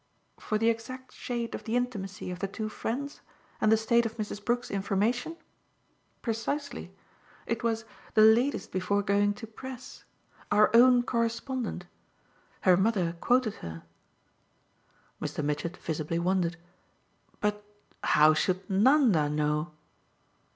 [0.39, 3.21] "For the exact shade of the intimacy of the two friends
[3.61, 4.43] and the state of Mrs.
[4.43, 5.37] Brook's information?
[6.23, 6.91] Precisely
[7.45, 7.85] it was
[8.15, 10.03] 'the latest before going to press.'
[10.51, 11.85] 'Our own correspondent'!
[12.61, 13.83] Her mother quoted her."
[15.21, 15.45] Mr.
[15.45, 16.57] Mitchett visibly wondered.
[17.39, 17.63] "But
[18.03, 19.71] how should Nanda know